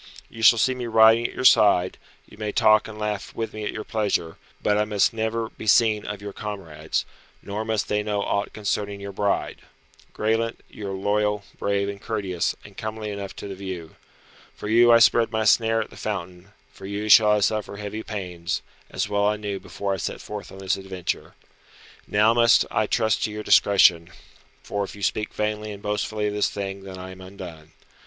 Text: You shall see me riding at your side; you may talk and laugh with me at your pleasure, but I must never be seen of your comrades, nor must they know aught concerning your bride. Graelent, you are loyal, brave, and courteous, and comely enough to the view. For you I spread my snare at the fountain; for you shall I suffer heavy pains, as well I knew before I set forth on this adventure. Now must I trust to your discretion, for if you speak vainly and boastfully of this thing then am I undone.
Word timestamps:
You 0.31 0.41
shall 0.41 0.57
see 0.57 0.73
me 0.73 0.87
riding 0.87 1.27
at 1.27 1.35
your 1.35 1.45
side; 1.45 1.99
you 2.25 2.35
may 2.35 2.51
talk 2.51 2.87
and 2.87 2.97
laugh 2.97 3.35
with 3.35 3.53
me 3.53 3.65
at 3.65 3.71
your 3.71 3.83
pleasure, 3.83 4.37
but 4.59 4.75
I 4.75 4.83
must 4.83 5.13
never 5.13 5.49
be 5.49 5.67
seen 5.67 6.07
of 6.07 6.23
your 6.23 6.33
comrades, 6.33 7.05
nor 7.43 7.63
must 7.63 7.87
they 7.87 8.01
know 8.01 8.23
aught 8.23 8.51
concerning 8.51 8.99
your 8.99 9.11
bride. 9.11 9.61
Graelent, 10.11 10.57
you 10.67 10.87
are 10.87 10.93
loyal, 10.95 11.43
brave, 11.59 11.87
and 11.87 12.01
courteous, 12.01 12.55
and 12.65 12.75
comely 12.75 13.11
enough 13.11 13.35
to 13.35 13.47
the 13.47 13.53
view. 13.53 13.95
For 14.55 14.67
you 14.67 14.91
I 14.91 14.97
spread 14.97 15.31
my 15.31 15.45
snare 15.45 15.83
at 15.83 15.91
the 15.91 15.95
fountain; 15.97 16.51
for 16.73 16.87
you 16.87 17.07
shall 17.07 17.33
I 17.33 17.41
suffer 17.41 17.77
heavy 17.77 18.01
pains, 18.01 18.63
as 18.89 19.07
well 19.07 19.27
I 19.27 19.37
knew 19.37 19.59
before 19.59 19.93
I 19.93 19.97
set 19.97 20.19
forth 20.19 20.51
on 20.51 20.57
this 20.57 20.77
adventure. 20.77 21.35
Now 22.07 22.33
must 22.33 22.65
I 22.71 22.87
trust 22.87 23.23
to 23.25 23.31
your 23.31 23.43
discretion, 23.43 24.09
for 24.63 24.83
if 24.83 24.95
you 24.95 25.03
speak 25.03 25.31
vainly 25.31 25.71
and 25.71 25.83
boastfully 25.83 26.25
of 26.25 26.33
this 26.33 26.49
thing 26.49 26.85
then 26.85 26.97
am 26.97 27.21
I 27.21 27.27
undone. 27.27 27.73